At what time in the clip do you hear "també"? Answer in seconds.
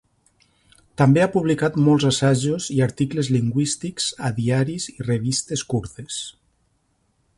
1.01-1.21